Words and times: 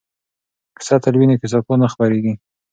که 0.75 0.81
سطل 0.89 1.13
وي 1.15 1.25
نو 1.29 1.35
کثافات 1.41 1.77
نه 1.81 1.87
خپریږي. 1.93 2.33